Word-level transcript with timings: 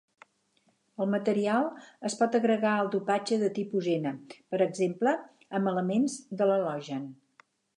El 1.03 1.09
material 1.15 1.67
es 2.09 2.15
pot 2.21 2.37
agregar 2.39 2.71
al 2.77 2.89
dopatge 2.97 3.39
de 3.43 3.51
tipus 3.59 3.91
n, 3.99 4.15
per 4.55 4.63
exemple, 4.69 5.15
amb 5.59 5.73
elements 5.75 6.17
de 6.41 6.49
l'halogen. 6.53 7.07